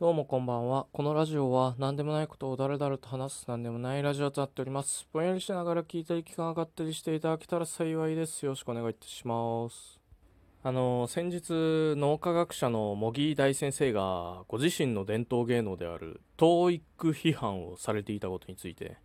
[0.00, 0.86] どうもこんばんは。
[0.94, 5.06] このラジオは何でもないことをだらだらと話す何でもないラジオとなっております。
[5.12, 8.42] ぼんやりしながら聞いたり聞かなかったりしていただけたら幸いです。
[8.46, 10.00] よろしくお願いいたします。
[10.62, 11.50] あの、先日、
[12.00, 18.96] 脳科学者の茂木大先生がご自身の伝統芸能である TOEIC 批判をされていたことについて、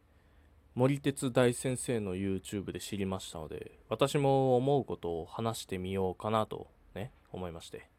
[0.76, 7.95] 森哲大先生の YouTube で知りましたので、私も思うことを話してみようかなとね、思いまして。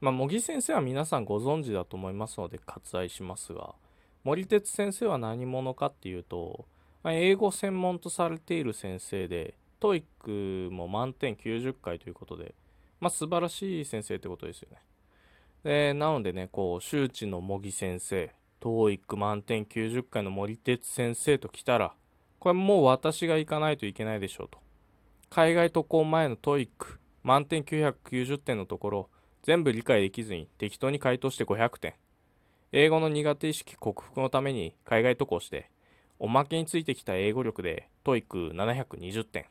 [0.00, 3.74] まあ、茂木先生は皆さんご存知だと思いますので割愛しますが、
[4.22, 6.66] もりてつ先生は何者かっていうと、
[7.04, 12.54] 英語専門とされている先生で、 TOEIC も満点90回ということで、
[13.00, 14.78] まあ、素晴らしい先生ってことですよね。
[15.64, 21.94] で、なのでね、こう、周知の茂木先生、TOEIC 満点90回のもりてつ先生と来たら、
[22.38, 24.58] これもう私が行かないといけないでしょうと。
[25.30, 26.68] 海外渡航前の TOEIC
[27.22, 29.10] 満点990点のところ、
[29.48, 31.94] 全部理解できずに適当に回答して500点。
[32.70, 35.70] 英語の苦手意識克服のために海外渡航して、
[36.18, 39.46] おまけについてきた英語力で TOEIC720 点。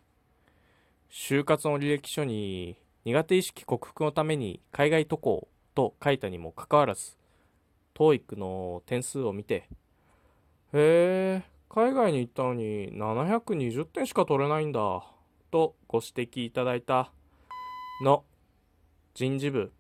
[1.10, 7.18] 就活の履歴書に苦手意識克服のために海外渡航と書いたにもかかわらず、
[7.96, 9.68] TOEIC の点数を見て、
[10.74, 14.80] へえ、海外に行ったのに720点しか取れないんだ、
[15.50, 17.12] とご指摘いただいた
[18.04, 18.24] の
[19.16, 19.72] 人事部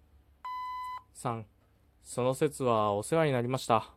[1.17, 1.47] さん、
[2.03, 3.89] その説はお世話になりました。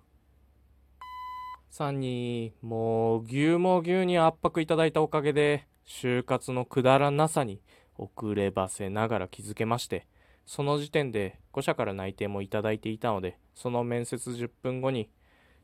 [1.71, 7.61] 3に、もう牛も牛に圧迫いただいたおかげで、就活のくだらなさに
[7.99, 10.07] 遅ればせながら気づけまして、
[10.47, 15.11] その時点で5社から内定もいただいていたので、その面接10分後に、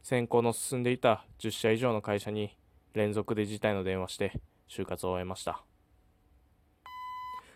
[0.02, 2.54] 選考の進んでいた10社以上の会社に
[2.92, 5.64] 連続で辞退の電話して、就活を終えました。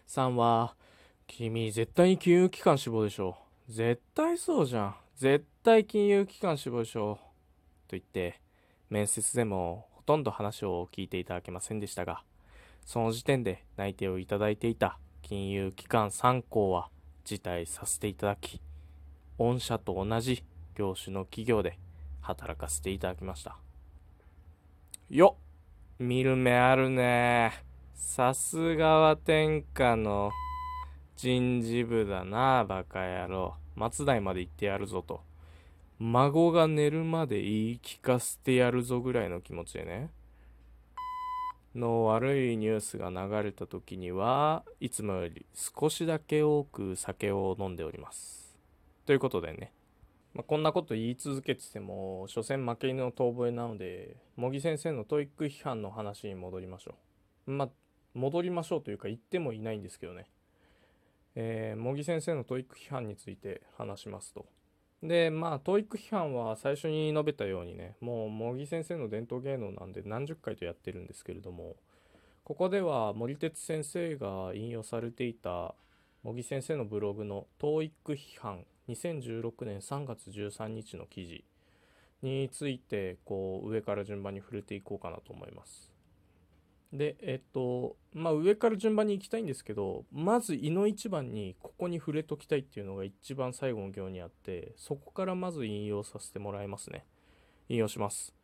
[0.09, 0.75] 3は、
[1.27, 4.97] 君絶対に金融機関志望でしょう絶対そうじゃん。
[5.17, 7.15] 絶対金融機関志望でしょ
[7.87, 8.41] と言って
[8.89, 12.23] 面接でもほとんど話を聞いていただけませんでしたが
[12.87, 16.89] その時点で内定をいただいていた金融機関3校は
[17.25, 18.63] 辞退させていただき
[19.37, 20.43] 御社と同じ
[20.75, 21.79] 業種の企業で
[22.23, 23.57] 働かせていただきました。
[25.11, 25.51] よっ
[25.99, 27.63] 見る目あるね。
[27.95, 30.31] さすがは天下の
[31.15, 33.60] 人事部だな、バカ野郎。
[33.77, 35.23] 松代まで行ってやるぞと。
[35.99, 40.11] 孫が寝るまで言い聞かせてやるぞぐらいの気持ちでね。
[41.75, 48.59] の悪いニュースが流れた時には、いつもより少しだけ多く酒を飲んでおります。
[49.07, 49.73] ということでね。
[50.33, 56.95] まあ、こんなこと言い続けてても、所詮負け犬の遠吠えなので、茂木先生の TOEIC 批判の話に戻りましょ
[57.47, 57.51] う。
[57.51, 57.69] まあ、
[58.15, 60.27] 戻りましょうというか言ってもいないんですけどね。
[61.35, 64.47] えー、茂木先生の TOEIC 批判について話しますと。
[65.03, 71.77] で、まあ、TOEIC 批判は最初に述べたようにね、もう茂木先生の伝統芸能なんで何十回とやってるんですけれども、
[72.45, 75.75] ここではもりてつ先生が引用されていた
[76.23, 81.45] 茂木先生のブログの TOEIC 批判2016年3月13日の記事
[82.23, 85.91] について、こう、上から順番に触れていこうかなと思います。
[86.93, 97.07] で、えっと、まあ、上から順番に行きたいんですけど、まず、井の一番にここに触れときたいっていうのが一番最後の行にあって、そこからまず引用させてもらいますね。
[97.69, 98.35] 引用します。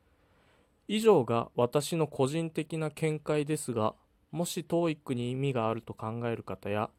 [0.86, 3.94] 以上が私の個人的な見解ですが、
[4.30, 6.90] もし TOEIC に意味があると考える方や、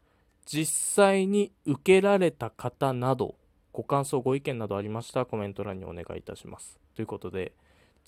[0.45, 0.65] 実
[1.05, 3.35] 際に受けられた方など、
[3.71, 6.79] ご感想、ご意見などありましたらコメント欄にお願いいたします。
[6.95, 7.53] ということで、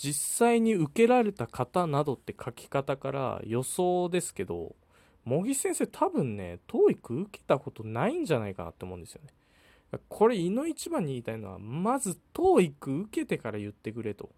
[0.01, 4.77] 実際に受けられた方などって書き方から予想ですけど、
[5.25, 9.99] 茂木先生多分ね、TOEIC 受けたことないんじゃないかなって思うんですよね。
[10.07, 14.29] これ、井の一番に言いたいのは、まず TOEIC 受けてから言ってくれと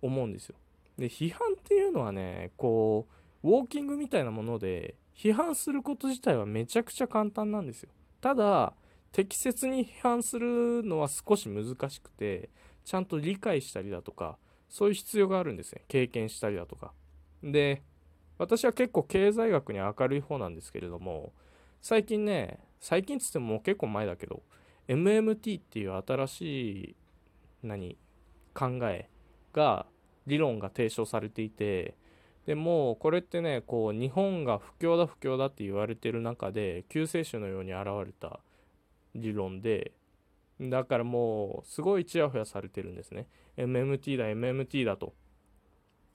[0.00, 0.54] 思うんですよ。
[0.96, 3.08] で、批判っていうのはね、こ
[3.42, 7.90] う、ウォーキングみたいなもので、批判すること自体はめちゃくちゃ簡単なんですよ。
[8.20, 8.74] ただ、
[9.10, 12.48] 適切に批判するのは少し難しくて、
[12.84, 14.38] ちゃんと理解したりだとか、
[14.70, 15.84] そういう必要があるんですね。
[15.88, 16.92] 経験したりだとか。
[17.42, 17.82] で、
[18.38, 21.34] 私は結構経済学に明るい方なんですけれども、
[21.82, 24.42] 最近ね、最近つっても結構前だけど、
[24.88, 26.96] MMT っていう新しい、
[27.62, 27.98] 何、
[28.54, 29.10] 考え
[29.52, 29.86] が、
[30.26, 31.96] 理論が提唱されていて、
[32.46, 38.40] でもうこれってね、こう、日本が不況だ不況だって言われてる中で、救世主のように現れた
[39.14, 39.92] 理論で、
[40.60, 43.26] だからもう、すごいちやほやされてるんですね。
[43.60, 45.14] MMT だ、MMT だと。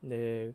[0.04, 0.54] で、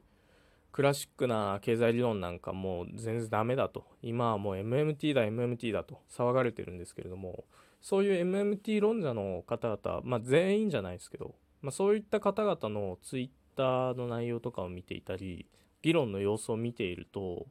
[0.73, 3.87] クラシックな経済理論なんかもう全然ダメだと。
[4.03, 7.45] 今はもう MMT だ、MMT だと騒がれてるんですけれども、
[7.81, 15.47] そういう MMT 論者の方々、まあ、全員じゃないですけど、まあ、そういった方々のツイッターの内容とかを見ていたり
[15.83, 17.47] 議論の様子を見ていると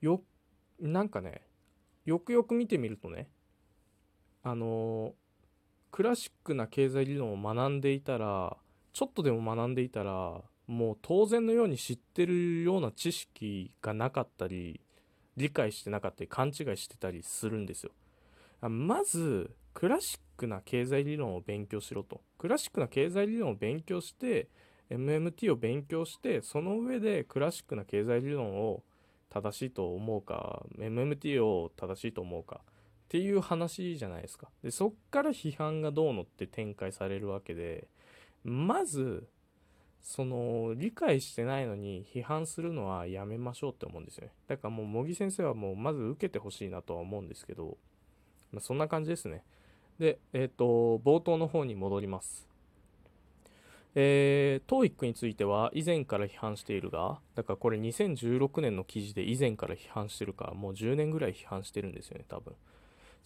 [0.00, 0.22] よ
[0.80, 1.42] なんかね
[2.04, 3.28] よくよく見てみるとね
[4.42, 5.14] あの
[5.90, 8.56] クラシックな経済理論を学んでいたら
[8.96, 14.80] ちょっとでも学んでいたらもう当然のように知ってるような知識がなかったり
[15.36, 17.92] 理解してなかったり勘違いしてたりするんですよ。
[18.70, 22.22] まずクラシックな経済理論を勉強しろと。
[22.38, 24.48] クラシックな経済理論を勉強して
[24.88, 28.82] MMT を勉強してその上でクラシックな経済理論を
[29.28, 34.48] 正しいと思うか MMT を正しいと思うかっていう話じゃないですか。
[34.62, 37.88] でそっから批判がどうのって展開されるわけで
[38.46, 39.28] まず
[40.02, 44.32] その理解してないのに批判するのはやめましょうって思うんですよね。
[44.46, 47.76] だからもう茂木先生はもうまず受けてほしいなとは思うんですけど、
[48.52, 49.42] まあ、そんな感じですね。
[49.98, 52.46] でえっ、ー、と冒頭の方に戻ります。
[53.96, 62.54] えー、TOEIC については以前から批判しているがだからこれ2016年の記事で以前から批判してるからもう10年ぐらい批判してるんですよね多分。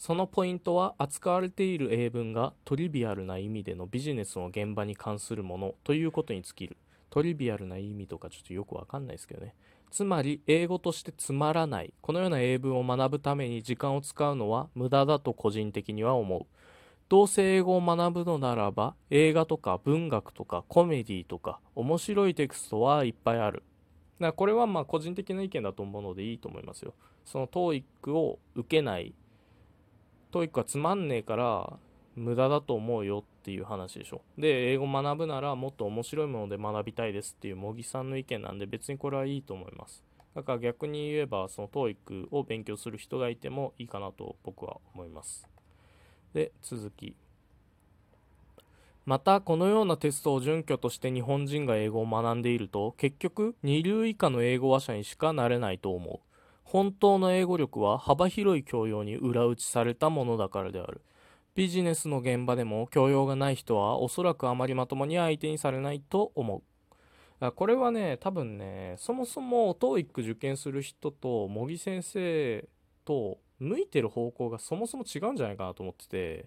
[0.01, 6.79] そのポイントは扱われている英文がトリビアルな意味でのビジネスの現場に関するものということに尽きる。
[7.11, 9.55] トリビアルな意味とかちょっとよくわかんないですけどね。
[9.91, 11.93] つまり英語としてつまらない。
[12.01, 16.47] このような英文を学ぶために時間を使うのは無駄だと個人的には思う。
[17.11, 23.65] どうせ英語を学ぶのならば映画とか文学とかコメディとか面白いテクストはいっぱいある。
[24.35, 26.95] これはまあ個人的な意見だと思うのでいいと思いますよ。
[27.27, 29.15] その TOEIC を受けない
[30.31, 31.79] TOEIC はつまんねえから
[32.17, 34.23] 無駄だと思うよっていう話でしょ。
[34.39, 40.05] で、英語学ぶならもっと面白いもので学びたいですっていう茂木さんの意見なんで別にこれはいいと思います。
[40.35, 45.49] だから逆に言えばその TOEIC を勉強する人がいてもいいかなと僕は思います。
[46.35, 47.15] で、続き。
[49.07, 56.30] またこのようなテストを準拠として日本人が英語を学んでいると結局二流以下の英語話者にしかなれないと思う。
[56.71, 61.01] 本当の英語力は幅広い教養に裏打ちされたものだからである。
[61.57, 66.63] ビジネスの現場でも教養がない人はおそらくあまりまともに相手にされないと思
[67.41, 67.51] う。
[67.51, 72.69] これはね、多分ね、そもそも TOEIC 受験する人と茂木先生
[73.05, 76.47] と向いてる方向がそもそも違うんじゃないかなと思ってて、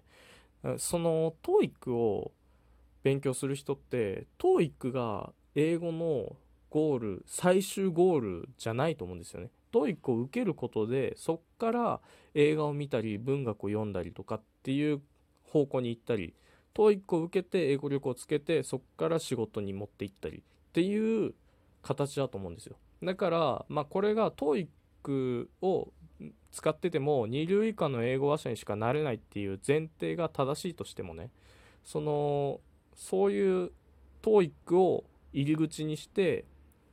[0.78, 2.32] その TOEIC を
[3.02, 6.34] 勉強する人って TOEIC が英語の
[6.70, 9.50] ゴール、最終ゴールじゃないと思うんですよね。
[9.74, 12.00] TOEIC を受けることでそっから
[12.34, 15.00] 映画を見たり文学を読んだりとかっていう
[15.50, 16.32] 方向に行ったり
[16.74, 20.40] TOEIC を受けて英語力をつけてそっから仕事に持っていったりっ
[20.72, 21.34] ていう
[21.82, 22.76] 形だと思うんですよ。
[23.02, 25.88] だからまあこれが TOEIC を
[26.52, 31.30] 使ってても二流以下の英語話者にしかなれないっていう前提が正しいとしてもね
[31.84, 32.60] その
[32.94, 33.72] そういう
[34.22, 36.44] TOEIC を入り口にして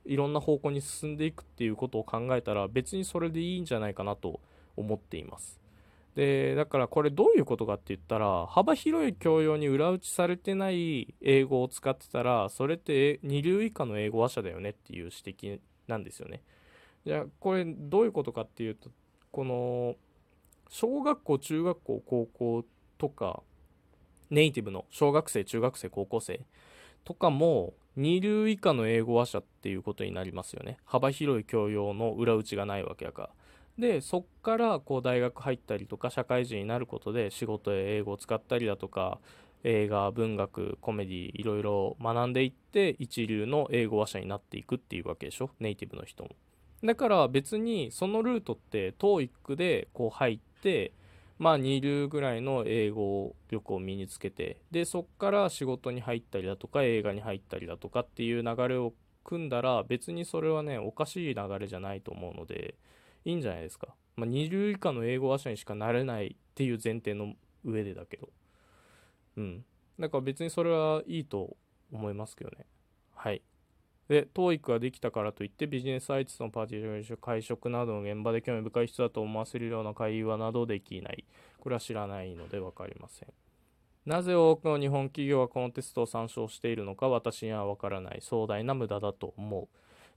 [0.04, 4.40] いろんな方向に進んでいくっていうことを考えたら別にそれでいいんじゃないかなと
[4.76, 5.60] 思っています。
[6.14, 15.58] でだからこれどういうことかって言ったら幅広い教養に裏打ちされてない英語を使ってたらそれって二流以下の英語話者だよねっていう指摘
[15.88, 16.42] なんですよね。
[17.06, 18.90] じゃあこれどういうことかっていうと
[19.30, 19.96] この
[20.68, 22.64] 小学校中学校高校
[22.98, 23.42] とか
[24.30, 26.40] ネイティブの小学生中学生高校生
[27.04, 30.78] とかも二流以下の英語話者っていうことになりますよね。
[30.84, 33.30] 幅広い教養の裏打ちがないわけやから。
[33.78, 39.18] で、そっからこう大学入ったりとか社会人になることで仕事へ英語を使ったりだとか、
[39.64, 45.50] 映画、文学、コメディ、いろいろ学んでいって一流の英語話者になっていくっていうわけでしょ？
[45.60, 46.30] ネイティブの人も。
[46.82, 50.92] だから別にそのルートって TOEIC でこう入って、
[51.42, 58.92] まあ二流ぐらいの英語力を身につけてでそっから仕事に入ったりだとか映画に入ったりだとかっていう流れを
[59.24, 62.76] 組んだら別にそれはねおかしい流れじゃないと思うので
[63.24, 67.34] いいんじゃないですか、まあ、二流以下の英語話者にしかなれないっていう前提の
[67.64, 68.28] 上でだけど。
[69.36, 69.64] うん。
[69.98, 71.56] だから別にそれはいいと
[71.92, 72.66] 思いますけどね。
[73.14, 73.42] はい。
[74.12, 81.24] で、TOEIC ができたからといってビジネスアイツのパーティー会食などの現場で興味深い人だと思わせるような会話などできない。
[81.58, 83.28] これは知らないので分かりません。
[84.04, 88.18] なぜ多くの日本企業はこのテストを参照しているのか私には分からない。
[88.20, 89.68] 壮大な無駄だと思う。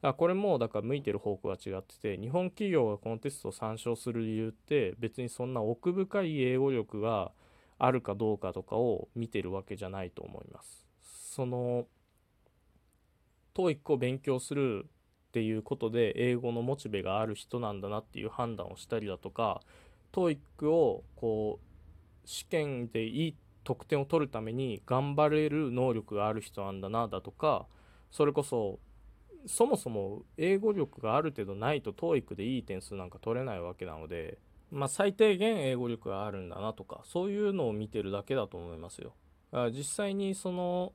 [0.01, 7.31] あこれもだから向いてる方向が違ってて日本企業がこのテストを参照する理由って別にそんな奥深い英語力が
[7.79, 10.85] あるかどうかとかを見てるわけじゃないと思います。
[11.01, 11.85] その
[13.55, 19.61] TOEIC を勉強するっていうことで英語のモチベがある人なんだなっていう判断をしたりだとか
[20.13, 27.65] TOEIC をこう試験でいい得点を取るために頑張れる能力がある人なんだなだとか
[28.11, 28.79] それこそ
[29.47, 34.37] そもそも英語力がある程度ないと TOEIC でいい点数なんか取れないわけなので、
[34.71, 39.13] まあ、最低限英語力があるんだなとかそういうのを見てるだけだと思いますよ。
[39.71, 40.93] 実際にその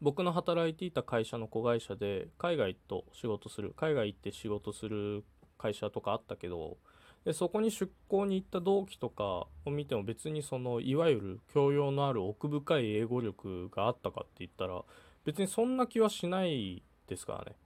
[0.00, 5.24] 僕の働いていた会社の子会社で海外と仕事する海外行って仕事する
[5.58, 6.76] 会社とかあったけど
[7.24, 9.24] でそこに出向に行った同期とか
[9.64, 14.82] を見ても別にそのいわゆる教養のある奥深い英語力があったかって言ったら
[15.24, 17.56] 別にそんな気はしないですからね。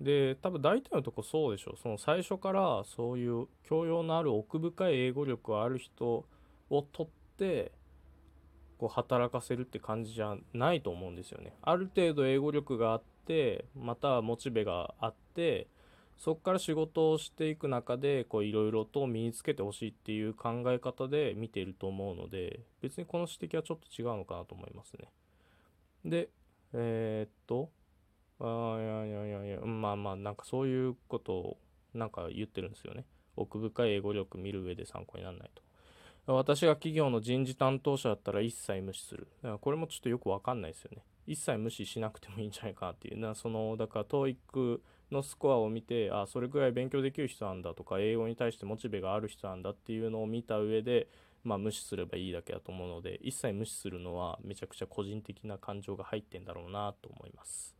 [0.00, 6.26] で多分大体のとこそうでしょその最初からそういう教養のある奥深い英語力ある人
[6.70, 7.72] を取って
[8.80, 11.52] こう働かせるって感じじゃないと思うんですよね。
[11.60, 15.66] ある程度英語力があってまたはモチベがあって
[16.16, 25.10] そこから仕事をしていく中でいろいろと身につけてほしいっていう考え方で見ていると思うので別にこの指摘はちょっと違うのかなと思いますね。
[26.06, 26.30] で
[26.72, 27.68] えー、っと
[28.38, 31.56] あいやいやいやいやまあまあなんかそういうことを
[31.92, 33.04] なんか言ってるんですよね。
[33.36, 35.62] 奥深い英語力見る上で参考にならないと。
[36.32, 39.28] 私が企業の人事担当者だったら一切無視する。
[39.42, 41.02] だからこれもちょっとよくわかんないですよね。
[41.26, 43.18] 一切無視しなくてもいいんじゃないかなっていう。
[43.18, 51.08] なその、だから TOEIC のスコアを見て、あ、それくらい勉強できる人なんだとか、英語に対してモチベがある人なんだっていうのを見た上で、
[51.42, 57.76] まあ無視すればいいだけだと思うので、一切無視するのはめちゃくちゃ個人的な感情が入ってんだろうなと思います。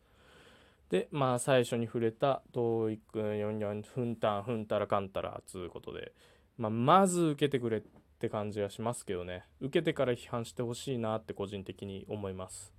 [0.89, 6.13] で、まあ最初に触れた TOEIC44 ふんたんふんたらかんたらつうことで、
[6.57, 7.83] まあまず受けてくれっ
[8.21, 9.47] って感じはしますけどね。
[9.61, 12.71] 受けてから批判してほしいなって個人的に思います。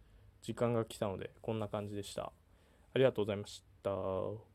[0.44, 2.26] 時間が来たのでこんな感じでした。
[2.26, 2.32] あ
[3.00, 4.51] りがとうございました。